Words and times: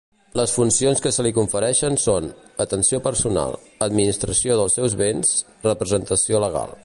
Les 0.39 0.53
funcions 0.59 1.01
que 1.05 1.11
se 1.17 1.25
li 1.27 1.31
confereixen 1.35 1.99
són: 2.05 2.31
atenció 2.67 3.01
personal, 3.09 3.59
administració 3.89 4.59
dels 4.63 4.79
seus 4.79 4.97
béns, 5.03 5.35
representació 5.71 6.47
legal. 6.49 6.79